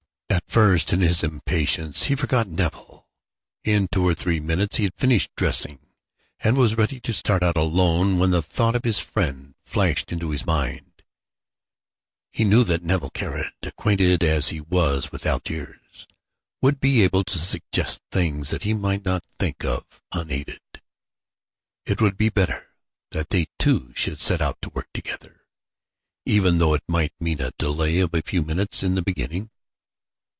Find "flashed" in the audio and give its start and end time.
9.63-10.11